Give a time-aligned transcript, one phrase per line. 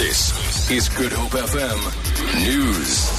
[0.00, 1.78] This is Good Hope FM
[2.42, 3.12] News.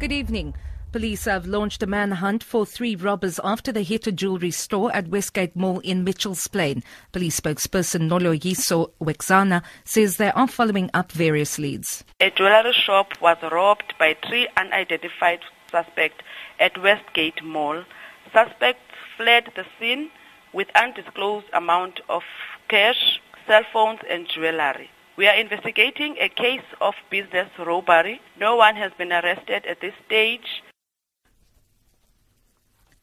[0.00, 0.54] Good evening.
[0.92, 5.08] Police have launched a manhunt for three robbers after they hit a jewelry store at
[5.08, 6.82] Westgate Mall in Mitchells Plain.
[7.12, 12.02] Police spokesperson Noloyiso Rwexana says they are following up various leads.
[12.18, 15.40] A jewelry shop was robbed by three unidentified
[15.70, 16.24] suspects
[16.58, 17.84] at Westgate Mall.
[18.32, 18.80] Suspects
[19.18, 20.08] fled the scene
[20.54, 22.22] with undisclosed amount of
[22.70, 24.88] cash, cell phones and jewelry.
[25.16, 28.20] We are investigating a case of business robbery.
[28.38, 30.62] No one has been arrested at this stage.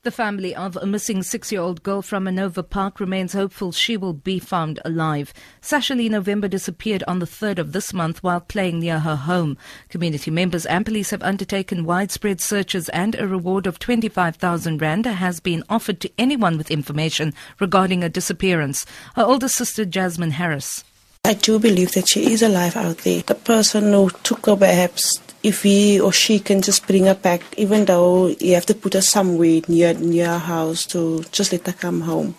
[0.03, 3.95] The family of a missing six year old girl from Manova Park remains hopeful she
[3.95, 5.31] will be found alive.
[5.61, 9.57] Sasha November disappeared on the 3rd of this month while playing near her home.
[9.87, 15.39] Community members and police have undertaken widespread searches and a reward of 25,000 Rand has
[15.39, 18.85] been offered to anyone with information regarding a disappearance.
[19.15, 20.83] Her older sister, Jasmine Harris.
[21.31, 23.21] I do believe that she is alive out there.
[23.21, 27.41] The person who took her perhaps if he or she can just bring her back,
[27.57, 31.65] even though you have to put her somewhere near near our house to just let
[31.67, 32.35] her come home.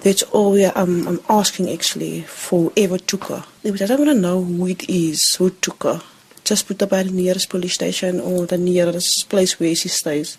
[0.00, 3.44] That's all we are, um, I'm asking actually for whoever took her.
[3.62, 6.02] Because I don't want to know who it is who took her.
[6.42, 10.36] Just put her by the nearest police station or the nearest place where she stays.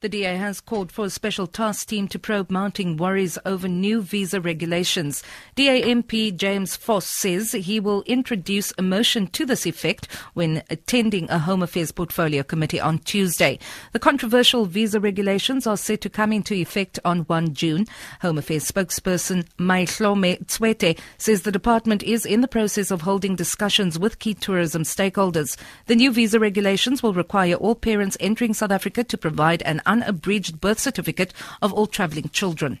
[0.00, 4.00] The DA has called for a special task team to probe mounting worries over new
[4.00, 5.24] visa regulations.
[5.56, 11.28] DA MP James Vos says he will introduce a motion to this effect when attending
[11.28, 13.58] a Home Affairs Portfolio Committee on Tuesday.
[13.92, 17.84] The controversial visa regulations are set to come into effect on 1 June.
[18.20, 23.98] Home Affairs spokesperson Mayihlome Tshwete says the department is in the process of holding discussions
[23.98, 25.56] with key tourism stakeholders.
[25.86, 30.60] The new visa regulations will require all parents entering South Africa to provide an unabridged
[30.60, 32.78] birth certificate of all travelling children.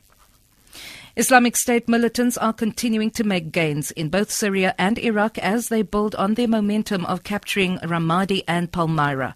[1.16, 5.82] Islamic State militants are continuing to make gains in both Syria and Iraq as they
[5.82, 9.34] build on their momentum of capturing Ramadi and Palmyra.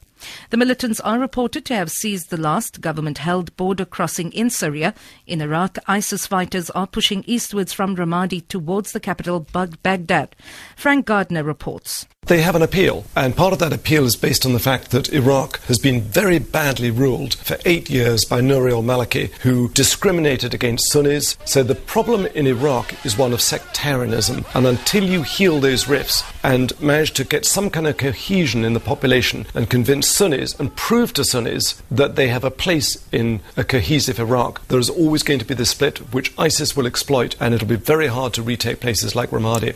[0.51, 4.95] The militants are reported to have seized the last government held border crossing in Syria.
[5.27, 10.37] In Iraq, ISIS fighters are pushing eastwards from Ramadi towards the capital, Baghdad.
[10.77, 12.07] Frank Gardner reports.
[12.27, 15.13] They have an appeal, and part of that appeal is based on the fact that
[15.13, 20.93] Iraq has been very badly ruled for eight years by Nouri al-Maliki, who discriminated against
[20.93, 21.37] Sunnis.
[21.45, 26.23] So the problem in Iraq is one of sectarianism, and until you heal those rifts
[26.45, 30.77] and manage to get some kind of cohesion in the population and convince Sunnis and
[30.77, 35.23] prove to Sunnis that they have a place in a cohesive Iraq, there is always
[35.23, 38.43] going to be the split which ISIS will exploit, and it'll be very hard to
[38.43, 39.75] retake places like Ramadi.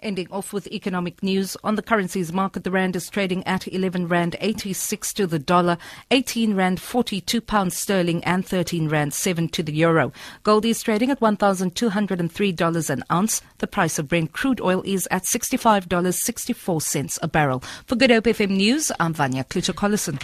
[0.00, 1.56] Ending off with economic news.
[1.64, 5.76] On the currencies market, the Rand is trading at 11 Rand 86 to the dollar,
[6.12, 10.12] 18 Rand 42 pounds sterling, and 13 Rand 7 to the euro.
[10.44, 13.42] Gold is trading at $1,203 an ounce.
[13.58, 17.64] The price of Brent crude oil is at $65.64 a barrel.
[17.86, 20.22] For Good Hope FM News, I'm Vanya Kluter-Collison.